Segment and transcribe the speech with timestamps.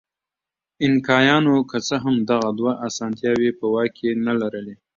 [0.83, 4.75] اینکایانو که څه هم دغه دوه اسانتیاوې په واک کې نه لرلې.